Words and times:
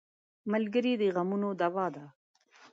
ملګری 0.51 0.93
د 1.01 1.03
غمونو 1.15 1.49
دوا 1.61 1.85
ده. 1.95 2.05